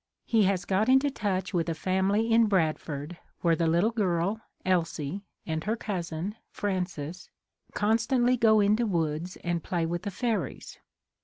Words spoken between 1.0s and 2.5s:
touch with a family in